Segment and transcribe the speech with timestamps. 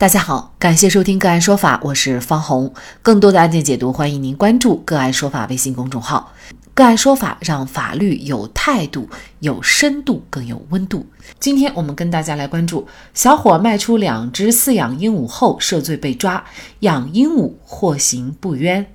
[0.00, 2.72] 大家好，感谢收听个案说法，我是方红。
[3.02, 6.32] 更多的案件解读，欢迎您关注个案说法微信公众号。
[6.72, 9.10] 个案说法让法律有态度、
[9.40, 11.04] 有深度、更有温度。
[11.38, 16.42] 今天我们跟大家来关注：小伙卖出两只饲养鹦鹉后涉罪被抓，
[16.78, 18.86] 养鹦鹉获刑不冤。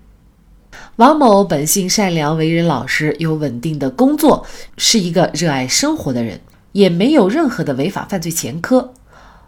[0.96, 4.44] 王某本性善良，为人老实，有稳定的工作，
[4.76, 6.42] 是一个热爱生活的人，
[6.72, 8.92] 也没有任何的违法犯罪前科。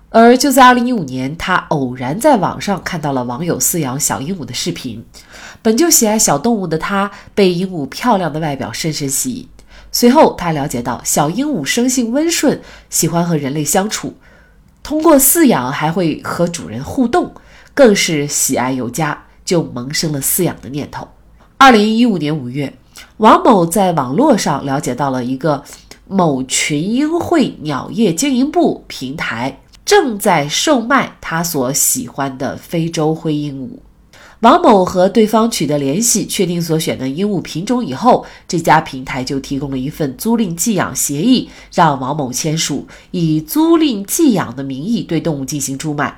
[0.10, 5.06] 而就在二零一五年，他偶然在网上看到了网友饲养小鹦鹉的视频。
[5.62, 9.48] 本就喜爱小动物的他，被鹦鹉漂亮的外表深深吸引。
[9.92, 14.14] 随后，他了解到小鹦鹉生性温顺，喜欢和人类相处，
[14.82, 17.34] 通过饲养还会和主人互动，
[17.74, 21.08] 更是喜爱有加，就萌生了饲养的念头。
[21.58, 22.74] 二零一五年五月，
[23.18, 25.64] 王某在网络上了解到了一个
[26.08, 29.60] 某群英会鸟业经营部平台。
[29.88, 33.80] 正在售卖他所喜欢的非洲灰鹦鹉。
[34.42, 46.18] 王某和对方取得联系，确定所选的鹦鹉品种以后，这家平台就提供了一份租赁寄养协议，让王某签署，以租赁寄养的名义对动物进行出卖。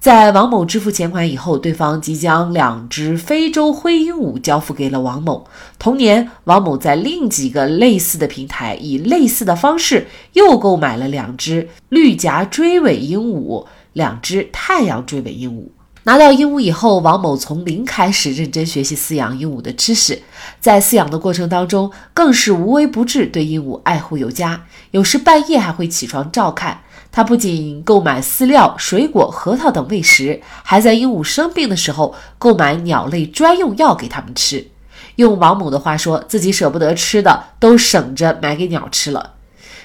[0.00, 5.44] 在王某支付钱款以后，对方即将两只非洲灰鹦鹉交付给了王某。
[5.76, 15.64] 同年，王某在另几个类似的平台以类似的方式又购买了两只绿颊追尾鹦鹉、两只太阳追尾鹦鹉。
[16.04, 20.22] 拿到鹦鹉以后，王某从零开始认真学习饲养鹦鹉的知识，
[20.60, 26.82] 在饲养的过程当中更是无微不至，对鹦鹉爱护有加，有时半夜还会起床照看。
[27.10, 34.68] 他不仅购买饲料、水果、核桃等喂食，还在鹦鹉生病的时候购买鸟类专用药给它们吃。
[35.16, 39.34] 用王某的话说，自己舍不得吃的都省着买给鸟吃了。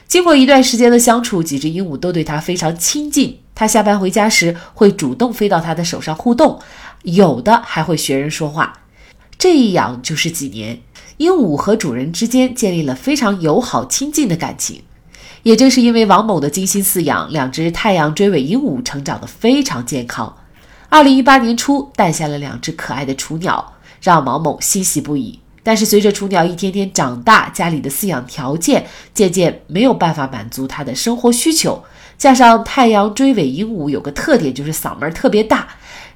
[0.08, 3.40] 经过一段时间的相处，几只鹦鹉都对他非常亲近。
[3.56, 6.60] 他下班回家时会主动飞到他的手上互动，
[7.04, 8.82] 有的还会学人说话。
[9.40, 10.82] 这一养就是几年，
[11.18, 14.84] 鹦鹉和主人之间建立了非常友好亲近的感情。
[15.44, 20.36] 也正是因为王某的精心饲养，两只太阳追尾鹦鹉成长得非常健康。
[20.90, 25.40] 二零一八年初诞下了两只可爱的雏鸟，让王某欣喜不已。
[25.62, 31.84] 但是随着雏鸟一天天长大，家里的饲养条件渐渐没有办法满足他的生活需求，
[32.18, 35.68] 加上太阳追尾鹦鹉有个特点就是嗓门特别大，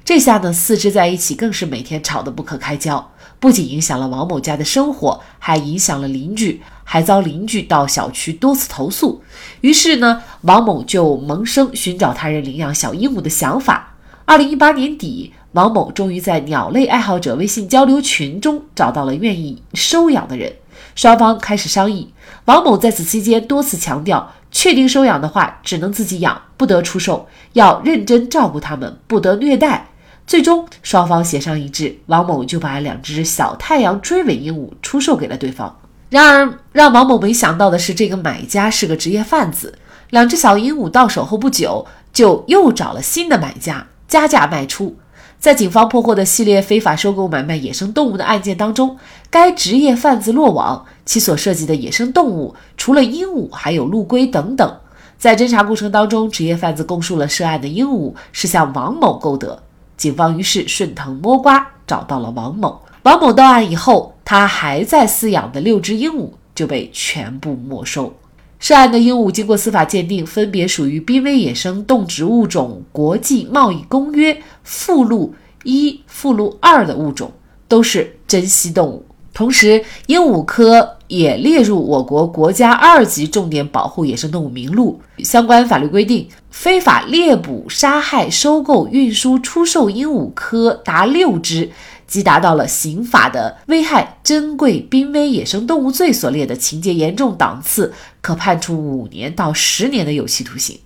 [0.04, 3.10] 这下呢四只在一起更是每天吵得不可开交。
[3.40, 9.20] 不仅影响了王某家的生活，还影响了邻居，还遭邻居到小区多次投诉。
[9.60, 13.94] 于是呢，王某就萌生寻找他人领养小鹦鹉的想法。
[14.24, 20.50] 二零一八年底，王某终于在鸟类爱好者微信交流群中找到了愿意收养的人，
[20.94, 22.10] 双方开始商议。
[22.46, 29.88] 王某在此期间多次强调，确定收养的话，只能自己养，不得出售，要认真照顾它们，不得虐待。
[30.26, 35.78] 最终，双方协商一致，王某就把两只小太阳追尾鹦鹉出售给了对方。
[36.10, 39.78] 然而，让王某没想到的是，这个买家是个职业贩子。
[40.10, 44.96] 两只小鹦鹉到手后不久，就又找了新的买家，加价卖出。
[45.38, 48.96] 在警方破获的系列非法收购买卖野生动物的案件当中，
[49.30, 50.86] 该职业贩子落网。
[51.04, 54.76] 其所涉及的野生动物，除了鹦鹉，还有陆龟等等。
[55.16, 59.62] 在侦查过程当中，职业贩子供述了涉案的鹦鹉是向王某购得。
[59.96, 62.80] 警方于是顺藤摸瓜找到了王某。
[63.02, 68.14] 王某到案以后，他还在饲养的六只鹦鹉就被全部没收。
[68.60, 77.32] 涉案的鹦鹉经过司法鉴定，分别属于濒危野生动植物种国际贸易公约附录一、附录二的物种，
[77.66, 79.04] 都是珍稀动物。
[79.38, 85.00] 同时，鹦鹉科也列入我国国家二级重点保护野生动物名录。
[85.18, 91.70] 相关法律规定，非法猎捕、杀害、收购、运输、出售鹦鹉科达六只，
[92.08, 100.80] 即达到了刑法的危害珍贵濒危野生动物罪所列的情节严重档次，可判处五年到十年的有期徒刑。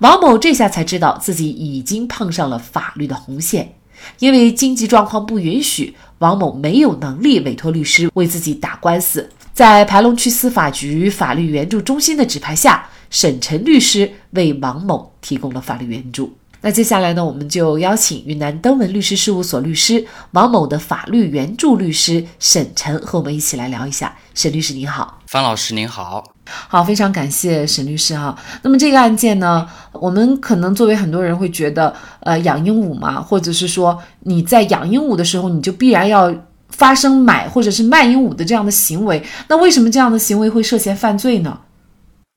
[0.00, 3.76] 王某这下才知道自己已经碰上了法律的红线。
[4.18, 5.94] 因为经济状况不允许，
[6.24, 9.28] 王某没有能力委托律师为自己打官司。
[9.52, 16.32] 在盘龙区司法局法律援助中心的指派下，沈晨律师为王某提供了法律援助。
[16.62, 24.16] 那接下来呢，我们就邀请云南登文律师事务所律师王某的法律援助律师沈晨和我们一起来聊一下。
[24.32, 28.36] 沈律师您好，方老师您好，好，非常感谢沈律师哈。
[28.62, 36.34] 那么这个案件呢，我们可能作为很多人会觉得，呃，养鹦鹉嘛，或者是说你在养鹦鹉的时候，你就必然要
[36.68, 39.24] 发生买或者是卖鹦鹉的这样的行为。
[39.48, 41.60] 那为什么这样的行为会涉嫌犯罪呢？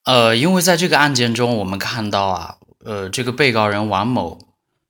[0.06, 2.56] 呃，因为在这个案件中，我们看到啊。
[2.86, 4.40] 呃，这个被告人王某，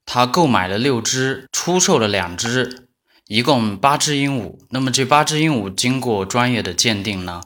[0.06, 2.87] 他购买了六只，出售了两只，
[3.28, 4.58] 一共八只鹦鹉。
[4.70, 7.42] 那么这八只鹦鹉经过专业的鉴定呢，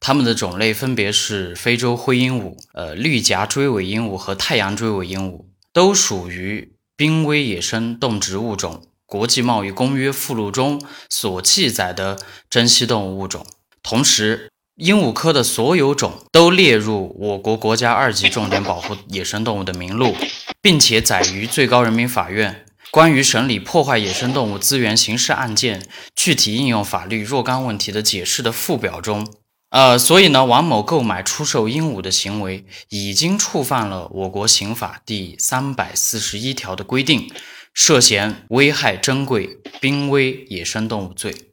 [0.00, 8.82] 它们的种类分别是非洲灰鹦鹉、呃绿颊锥尾鹦鹉和太阳锥尾鹦鹉，都属于濒危野生动植物种。
[9.04, 12.18] 国际贸易公约附录中所记载的
[12.50, 13.46] 珍稀动物物种，
[13.80, 20.16] 同时，鹦鹉科的所有种都列入我国国家二级重点保护野生动物的名录，
[20.60, 22.65] 并且载于最高人民法院
[22.96, 29.34] 关于审理破坏野生动物资源刑事案件具体应用法律若干问题的解释的附表中。
[29.68, 37.30] 呃，所以呢，王某购买、出售鹦鹉的行为已经触犯了我国刑法第三百四十一条的规定。
[37.74, 41.45] 涉嫌危害珍贵濒危野生动物罪，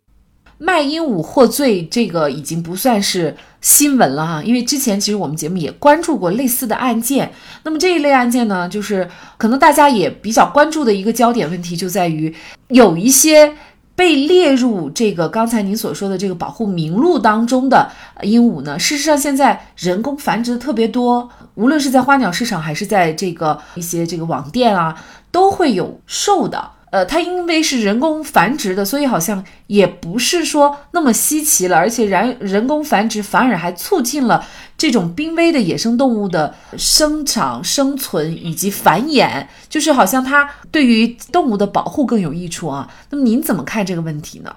[0.63, 4.41] 卖鹦鹉获罪，这个已经不算是新闻了哈。
[4.43, 7.31] 因为之前其实我们节目也关注过类似的案件。
[7.63, 12.33] 那么这一类案件呢，就是可能大家也比较关注的一个焦点问题，就在于
[12.69, 13.53] 有一些。
[13.95, 17.91] 被列入这个刚才您所说的这个保护名录当中的
[18.23, 24.99] 鹦鹉呢，事实上现在人工繁殖的特别多，无论是在花鸟市场还是在这个一些这个网店啊，
[25.29, 26.71] 都会有售的。
[26.93, 34.45] 呃，它因为是人工繁殖的，所以好像也不是说那么稀奇了，而且人人工繁殖反而还促进了
[34.77, 42.87] 这种濒危的野生动物的生长、生存以及繁衍，就是好像它对于动物的保护更有益处啊。
[43.09, 44.55] 那么您怎么看这个问题呢？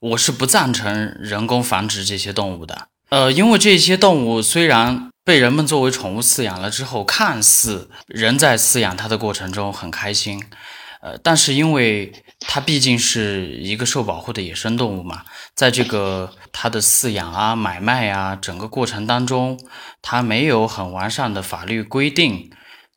[0.00, 2.88] 我是不赞成人工繁殖这些动物的。
[3.08, 10.44] 呃，因为这些动物虽然被人们作为宠物饲养了之后，看似人在饲养它的过程中很开心。
[11.02, 15.24] 呃，但是因为它毕竟是一个受保护的野生动物嘛，
[15.54, 19.58] 在这个它的饲养啊、买卖啊整个过程当中，
[20.02, 22.50] 它没有很完善的法律规定，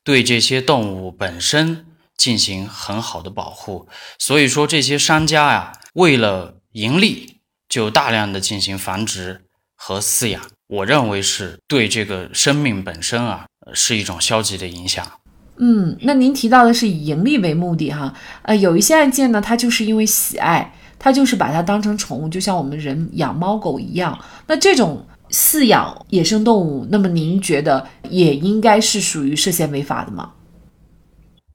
[0.03, 1.85] 对这些动物本身
[2.17, 3.87] 进行很好的保护，
[4.19, 7.39] 所以说这些商家呀，为了盈利，
[7.69, 9.45] 就大量的进行繁殖
[9.75, 15.19] 和饲养，我认为是对这个生命本身啊，是一种消极的影响。
[15.65, 24.19] 嗯，那您提到的是以盈利为目的哈，呃，有一些案件呢，它就是因为喜爱，它就是把它当成宠物，就像我们人养猫狗一样。
[24.47, 30.33] 那这种饲养野生动物，那么您觉得也应该是属于涉嫌违法的吗？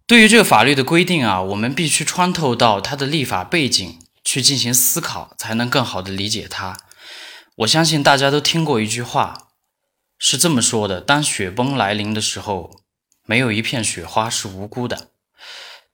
[0.07, 6.79] 对于这个法律的规定啊，我们必须穿透到它的立法背景去进行思考，才能更好的理解它。
[7.57, 9.49] 我相信大家都听过一句话，
[10.19, 12.71] 是这么说的：当雪崩来临的时候。
[13.29, 15.11] 没有一片雪花是无辜的，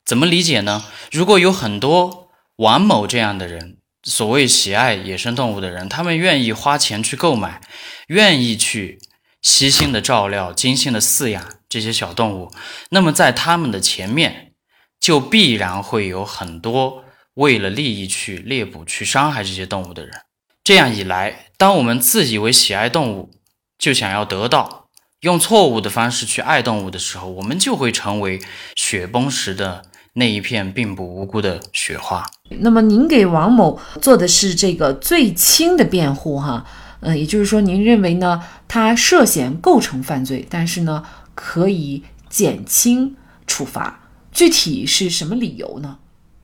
[0.04, 0.84] 怎么理解呢？
[1.10, 7.60] 如果有很多王某这样的人，所谓喜爱野生动物的人，他们愿意花钱去购买，
[8.06, 9.00] 愿意去
[9.42, 12.52] 悉心的照料、精心的饲养这些小动物，
[12.90, 14.52] 那么在他们的前面，
[15.00, 17.04] 就必然会有很多
[17.34, 20.20] 为了利益去猎捕、去伤害这些动物的人。
[20.62, 23.32] 这样一来，当我们自以为喜爱动物，
[23.76, 24.83] 就想要得到。
[25.24, 28.38] 用错误的方式去爱动物的时候，我们就会成为
[28.76, 29.82] 雪崩时的
[30.12, 32.26] 那一片并不无辜的雪花。
[32.60, 36.66] 那么，您给王某做的是这个最轻的辩护，哈，
[37.00, 41.02] 呃，也就是说，您认为呢，他涉嫌构成犯罪，但是呢，
[41.34, 43.16] 可以减轻
[43.46, 44.10] 处罚。
[44.30, 45.96] 具体是什么理由呢？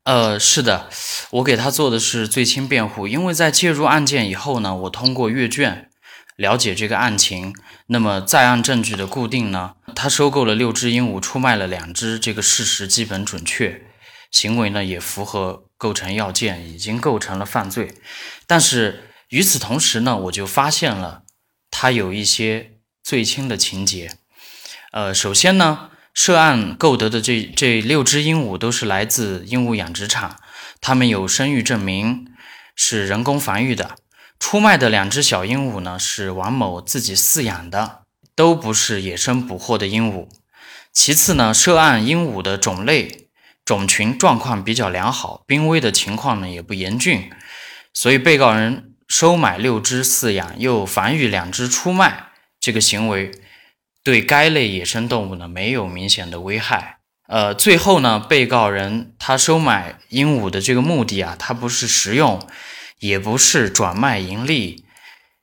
[0.05, 0.89] 呃，是的，
[1.33, 5.90] 我给他做的是最轻辩护，因为在介入案件以后呢，我通过阅卷。
[6.41, 7.55] 了解这个案情，
[7.89, 9.75] 那么在案证据的固定呢？
[9.95, 13.83] 他收购了六只鹦鹉，出卖了两只，这个事实基本准确，
[14.31, 17.93] 行为呢也符合构成要件，已经构成了犯罪。
[18.47, 21.25] 但是与此同时呢，我就发现了
[21.71, 22.71] 他有一些
[23.05, 24.13] 最轻的情节。
[24.93, 30.41] 呃，首先呢，涉案购得的这这六只鹦鹉都是来自鹦鹉养殖场，
[30.81, 32.29] 他们有生育证明，
[32.75, 33.97] 是人工繁育的。
[34.41, 38.01] 出卖的两只小鹦鹉呢，是王某自己饲养的，
[38.35, 40.27] 都不是野生捕获的鹦鹉。
[40.93, 43.29] 其次呢，涉案鹦鹉的种类、
[43.65, 47.31] 种群状况比较良好，濒危的情况呢也不严峻，
[47.93, 53.31] 所以被告人收买六只饲养，又繁育两只出卖，这个行为
[54.03, 56.97] 对该类野生动物呢没有明显的危害。
[57.29, 62.41] 呃，最后呢，被告人他收买鹦鹉的这个目的啊，他不是食用。
[63.01, 64.85] 也不是转卖盈利，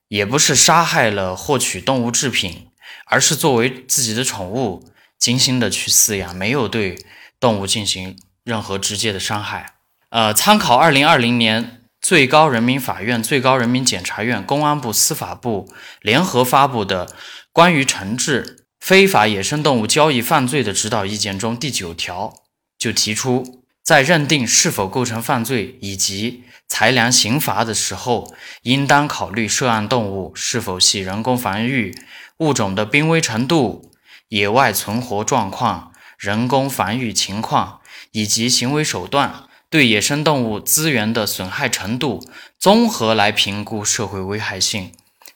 [0.07, 2.67] 也不是杀害了获取动物制品，
[3.05, 6.97] 而是作为自己的宠物精心的去饲养，没有对
[7.39, 9.73] 动物进行任何直接的伤害。
[10.09, 17.13] 呃，参考二零二零年最高人民法院、最高人民检察院、公安部、司法部联合发布的
[17.51, 22.33] 关于惩治非法野生动物交易犯罪的指导意见中第九条
[22.77, 31.95] 就提出，在认定是否构成犯罪以及裁量刑罚的时候，应当考虑涉案动物是否系人工繁育、
[32.37, 33.91] 物种的濒危程度、
[34.29, 37.79] 野外存活状况、人工繁育情况
[38.11, 42.23] 以及行为手段对野生动物资源的损害程度，
[42.59, 44.91] 综合来评估社会危害性，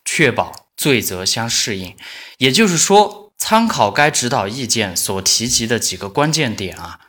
[0.05, 1.95] 确保罪责相适应。
[2.37, 6.99] 也就是说，参考该指导意见所提及的几个关键点啊。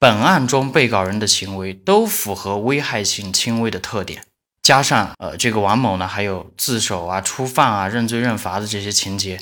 [0.00, 4.22] 本案中被告人的行为都符合危害性轻微的特点，
[4.62, 9.38] 加上呃这个王某呢还有自首啊、初犯啊、认罪认罚的这些情节，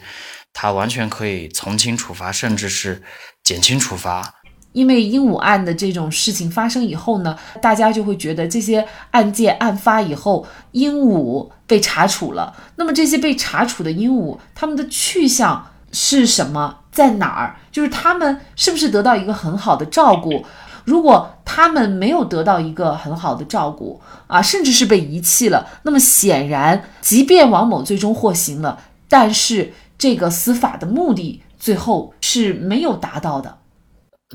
[0.52, 3.00] 他完全可以从轻处罚，甚至是
[3.44, 4.34] 减轻处罚。
[4.72, 16.80] 因为鹦鹉案的这种事情发生以后呢，大家就会觉得这些案件案发以后，鹦鹉被查处了，那么这些被查处的鹦鹉，它们的去向是什么？
[16.99, 17.55] 在哪儿？
[17.71, 20.45] 就是他们是不是得到一个很好的照顾？
[20.85, 33.59] 如果他们没有得到一个很好的照顾啊，甚至是被遗弃了，那么显然，即便王某最终获刑了，但是这个司法的目的最后是没有达到的。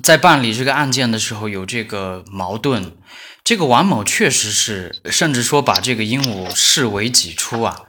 [0.01, 2.93] 在办理这个案件的时候，有这个矛盾。
[3.43, 7.81] 这个王某确实是，甚至说把这个鹦鹉视为己出啊。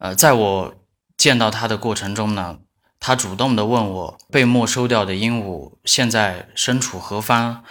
[0.00, 0.74] 呃，在我
[1.16, 2.58] 见到他的过程中呢。
[3.04, 7.64] 他主动的问我被没收掉的鹦鹉现在身处何方，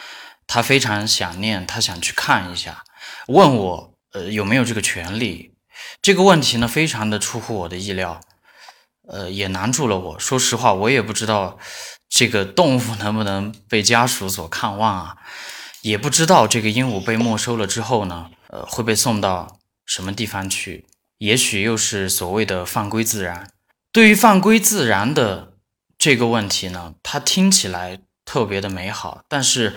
[0.45, 2.83] 他非常想念，他想去看一下，
[3.27, 5.55] 问我呃有没有这个权利。
[6.01, 8.19] 这个问题呢非常的出乎我的意料，
[9.07, 10.19] 呃也难住了我。
[10.19, 11.57] 说实话，我也不知道
[12.09, 15.15] 这个动物能不能被家属所看望啊，
[15.81, 20.85] 也不知道这个鹦鹉被没收了之后呢，呃会被送到什么地方去，
[21.19, 23.49] 也许又是所谓的放归自然。
[23.93, 25.53] 对于放归自然的
[25.97, 29.75] 这个问题呢，它听起来特别的美好，但是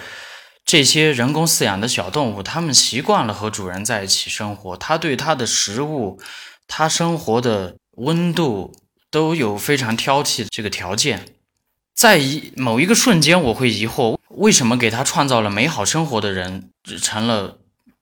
[0.64, 6.20] 这些人工饲养的小动物，它们习惯了和主人在一起生活，它对它的食物、
[6.68, 8.72] 它生活的温度
[9.10, 11.34] 都有非常挑剔的这个条件。
[11.92, 16.70] 在一某一个瞬间，我会疑惑，为什么给它创造了美好生活的人
[17.02, 17.58] 成了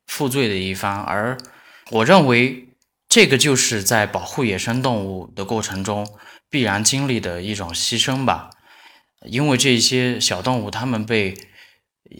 [0.06, 1.02] 负罪的一方？
[1.02, 1.38] 而
[1.90, 2.68] 我认为。
[3.12, 6.08] 这个就是在保护野生动物的过程中
[6.48, 8.48] 必然经历的一种牺牲吧，
[9.26, 11.36] 因为这些小动物它们被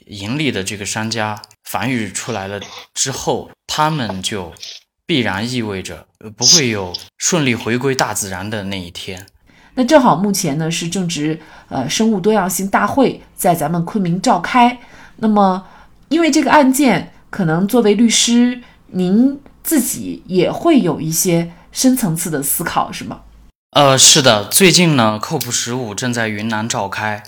[0.09, 2.61] 盈利的这个商家繁育出来了
[2.93, 4.53] 之后，它们就
[5.07, 6.07] 必然意味着
[6.37, 9.27] 不会有顺利回归大自然的那一天。
[9.73, 14.79] 那正好目前呢是正值呃生物多样性大会在咱们昆明召开，
[15.17, 15.67] 那么
[16.11, 19.41] 因为这个案件，可能作为律师您。
[19.63, 23.23] 自己也会有一些深层次的思考，是吗？
[23.71, 27.23] 呃，是的，最近呢，COP 十五正在云南召开。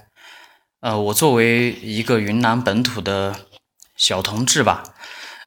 [0.80, 3.34] 呃，我作为一个云南本土的
[3.96, 4.82] 小同志吧，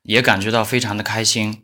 [0.01, 1.61] 也感觉到非常的开心。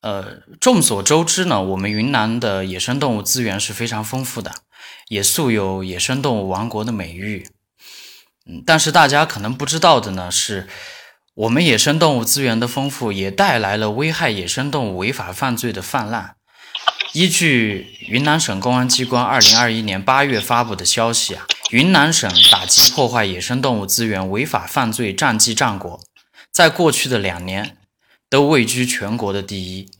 [0.00, 4.52] 呃，众所周知呢，我们云南的野生动物资源是非常丰富的，
[5.08, 7.48] 也素有野生动物王国的美誉。
[8.46, 10.66] 嗯，但是大家可能不知道的呢是。
[11.36, 16.36] 我们野生动物资源的丰富，也带来了危害野生动物违法犯罪的泛滥。
[17.12, 26.00] 依据云南省公安机关二零二一年八月发布的消息啊，云南省打击破坏野生动物资源违法犯罪战绩战果，
[26.50, 27.76] 在过去的两年
[28.30, 29.90] 都位居全国的第一。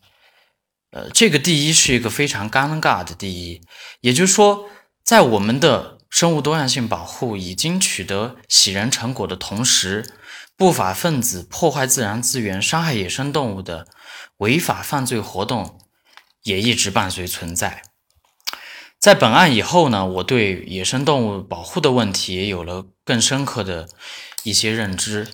[0.92, 3.60] 呃，这个第一是一个非常尴尬的第一，
[4.00, 4.70] 也就是说，
[5.04, 10.14] 在我们的生物多样性保护已经取得喜人成果的同时。
[10.56, 13.86] 不法分子破坏自然资源、伤害野生动物的
[14.38, 15.78] 违法犯罪活动
[16.42, 17.82] 也一直伴随存在。
[18.98, 23.86] 在本案以后呢，我对野生动物保护的问题也有了更深刻的
[24.44, 25.28] 一些认知。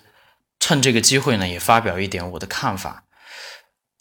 [0.59, 3.05] 趁这个机会呢，也发表一点我的看法。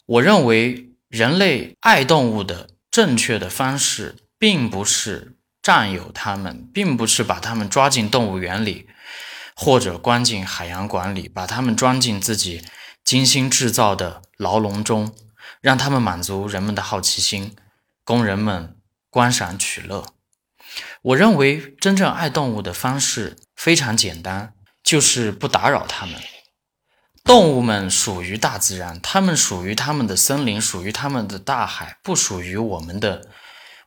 [0.06, 8.88] 我认为，人类爱动物的正确的方式，并不是占有它们，并不是把它们抓进动物园里。
[9.64, 12.64] 或者关进海洋馆里，把它们装进自己
[13.04, 15.14] 精心制造的牢笼中，
[15.60, 17.54] 让它们满足人们的好奇心，
[18.02, 18.76] 供人们
[19.08, 20.04] 观赏取乐。
[21.02, 26.20] 我认为真正爱动物的方式非常简单，就是不打扰它们。
[27.22, 33.28] 动物们属于大自然，它们属于它们的森林，属于它们的大海，不属于我们的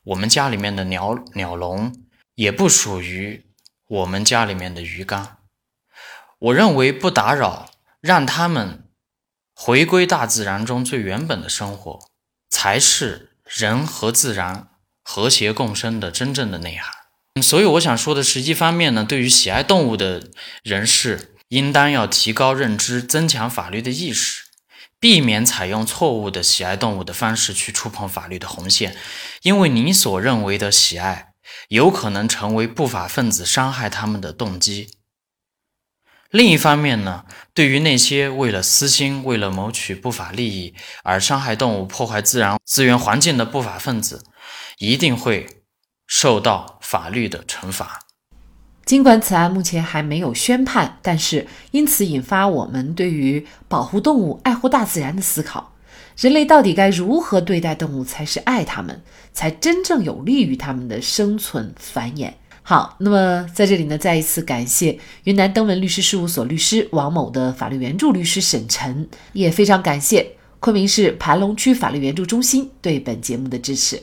[0.04, 1.94] 我们家里面的鸟鸟笼，
[2.34, 3.44] 也不属于
[3.86, 5.35] 我们家里面的鱼缸。
[6.38, 8.84] 我认为不打扰，让他们
[9.54, 12.08] 回归大自然中最原本的生活，
[12.50, 14.68] 才是人和自然
[15.02, 16.92] 和谐共生的真正的内涵。
[17.42, 20.28] 所以我想说的是，一方面呢，对于喜爱动物的
[20.62, 24.44] 人士，应当要提高认知，增强法律的意识，
[25.00, 28.96] 避免采用错误的喜爱动物的方式去触碰法律的红线，
[29.42, 31.34] 因为你所认为的喜爱，
[31.68, 34.95] 有可能成为不法分子伤害他们的动机。
[36.30, 44.24] 另一方面呢，对于那些为了私心、为了谋取不法利益而伤害动物、破坏自然资源环境的不法分子，
[44.78, 45.46] 一定会
[46.06, 48.00] 受到法律的惩罚。
[48.84, 55.72] 尽管此案目前还没有宣判，但是因此引发我们对于保护动物、爱护大自然的思考：
[56.16, 59.02] 人类到底该如何对待动物才是爱它们，
[59.32, 62.34] 才真正有利于它们的生存繁衍？
[62.68, 70.26] 好，那么在这里呢，再一次感谢云南登文律师事务所律师王某的法律援助律师沈晨，也非常感谢
[70.58, 74.02] 昆明市盘龙区法律援助中心对本节目的支持。